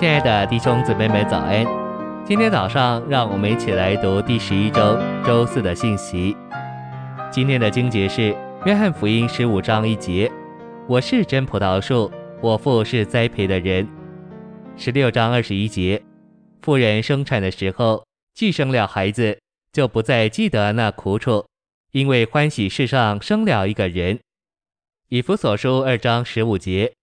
[0.00, 1.62] 亲爱的弟兄姊妹们，早安！
[2.24, 6.34] 今天早上，让我们一起来读第十一周周四的信息。
[7.30, 8.32] 今天的经节是
[8.64, 10.32] 《约翰福音》十五章一节
[10.88, 12.10] ：“我是真葡萄树，
[12.40, 13.86] 我父是栽培的人。”
[14.74, 16.02] 十六章二十一节
[16.64, 19.38] ：“妇人生产的时候，既生了孩子，
[19.70, 21.44] 就不再记得那苦楚，
[21.92, 24.18] 因为欢喜世上生了一个人。”
[25.10, 26.94] 以弗所书二章十五节：“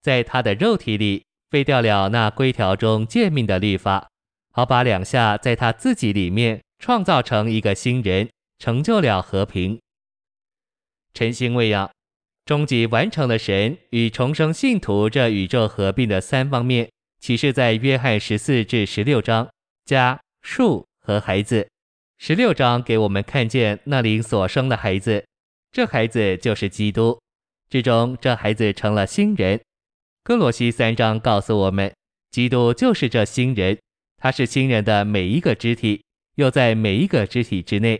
[0.00, 4.08] 在他的肉体里。”废掉了那规条中诫命的律法，
[4.52, 9.80] 好把两下在他自己里面创造成一个新人，成就了和平。
[11.14, 11.90] 晨星未央，
[12.44, 19.48] 终极完成了神与重生信徒这宇宙合并的三方面，启示在约翰十四至十六章，
[19.84, 21.66] 家、树和孩子。
[22.18, 25.24] 十六章给我们看见那灵所生的孩子，
[25.72, 27.18] 这孩子就是基督，
[27.70, 29.60] 最终这孩子成了新人。
[30.28, 31.90] 歌罗西三章告诉我们，
[32.30, 33.78] 基督就是这新人，
[34.18, 36.04] 他是新人的每一个肢体，
[36.34, 37.98] 又在每一个肢体之内。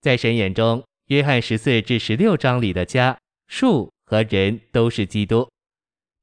[0.00, 5.46] 在神眼中，约翰十四至十六章里的家、树和人都是基督。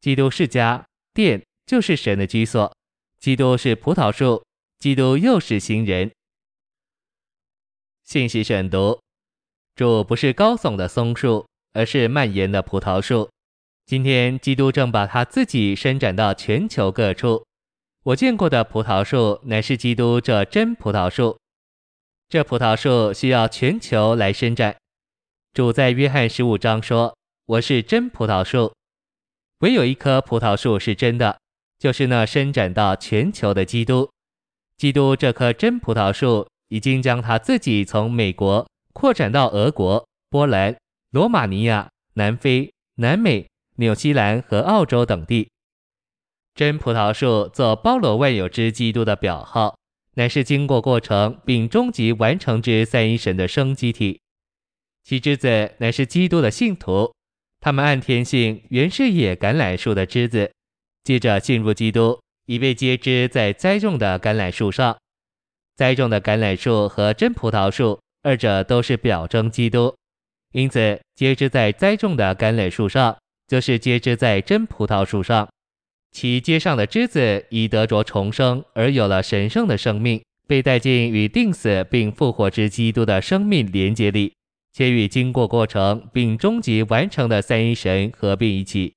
[0.02, 0.84] 基督是家，
[1.14, 2.76] 殿就是神的居所。
[3.20, 4.44] 基督是葡萄树，
[4.80, 6.12] 基督又是新人。
[8.04, 9.00] 信息选读：
[9.76, 13.30] 主不是高耸的松树，而是蔓延的葡萄树。
[13.86, 17.46] 今天，基督正把他自己伸展到全球各处。
[18.04, 21.38] 我见过的葡萄树乃是基督这真葡萄树。
[22.30, 24.76] 这葡萄树需要全球来伸展。
[25.54, 28.74] 主在约翰十五章说：“我是真葡萄树。”
[29.60, 31.38] 唯有一棵葡萄树是真的，
[31.78, 34.10] 就是那伸展到全球的基督。
[34.78, 40.76] 基督这棵真葡萄树已经将他自己从美国扩展到俄国、波兰、
[41.12, 43.46] 罗马尼亚、南非、南美。
[43.78, 45.50] 纽西兰和澳洲等地，
[46.54, 49.76] 真葡萄树做包罗万有之基督的表号，
[50.14, 54.22] 乃是经过过程并终极完成之三一神的生机体。
[55.04, 57.12] 其枝子乃是基督的信徒，
[57.60, 60.52] 他们按天性原是野橄榄树的枝子，
[61.04, 64.96] 接着进入基督，已被接枝在栽种的橄榄树上。
[65.76, 69.96] 栽种的橄榄树和真葡萄树，二者都是表征基督，
[70.52, 73.18] 因此接枝在栽种的橄榄树上。
[73.48, 75.48] 就是接枝在真葡萄树上，
[76.12, 84.34] 其接上的枝子已得着重生，而有了神圣的生命，被带进与定死并复活之基督的生命连接里，
[84.74, 88.94] 且与经过过程并终极完成的三一神合并一起。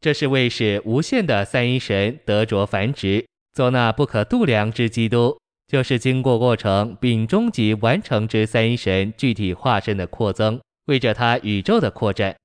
[0.00, 12.36] 这是为使无限的三一神得着繁殖，做那不可度量之基督，就是经过过程并终极完成之三一神具体化身的扩增，为着他宇宙的扩展。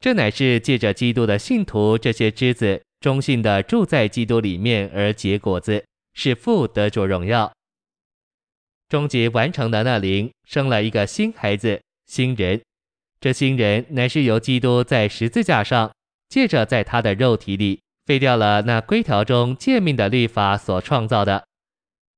[0.00, 7.52] 这乃是借着基督的信徒这些枝子忠信的住在基督里面而结果子，是父得着荣耀。
[8.88, 12.60] 终极完成的那灵生了一个新孩子，新人。
[13.20, 15.92] 这新人乃是由基督在十字架上，
[16.28, 21.44] 借着在他的肉体里废掉了那规条中诫命的律法所创造的。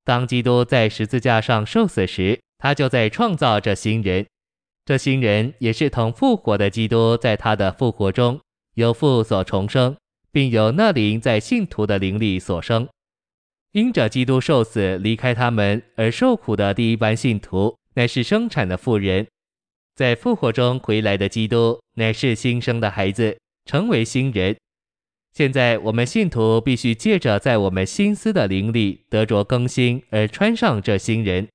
[0.05, 4.25] 当基督在十字架上受死时，他就在创造这新人。
[4.91, 8.37] 这新人也是同复活的基督，在他的复活中
[8.73, 9.95] 由父所重生，
[10.33, 12.89] 并由那灵在信徒的灵里所生。
[13.71, 19.23] 因着基督受死离开他们而受苦的第一班信徒，乃是生产的妇人；
[19.95, 24.57] 在复活中回来的基督，乃是新生的孩子，成为新人。
[25.33, 31.47] 现在我们信徒必须借着在我们心思的灵里得着更新，而穿上这新人。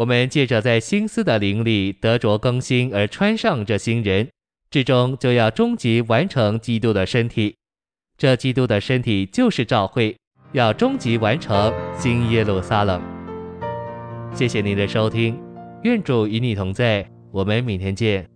[0.00, 4.26] 我们借着在心思的灵里得着更新而穿上这新人，
[4.70, 7.54] 至终就要终极完成基督的身体。
[8.16, 10.16] 这基督的身体就是教会，
[10.52, 13.02] 要终极完成新耶路撒冷。
[14.32, 15.38] 谢谢您的收听，
[15.82, 18.26] 愿主与你同在，我们明天见。